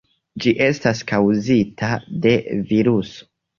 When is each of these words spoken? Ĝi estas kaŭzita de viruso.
Ĝi 0.45 0.53
estas 0.67 1.01
kaŭzita 1.11 1.93
de 2.25 2.35
viruso. 2.75 3.33